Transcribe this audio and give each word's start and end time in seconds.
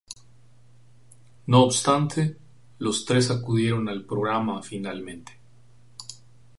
No 1.45 1.61
obstante, 1.61 2.35
los 2.79 3.05
tres 3.05 3.29
acudieron 3.29 3.87
al 3.87 4.03
programa 4.03 4.63
finalmente. 4.63 5.33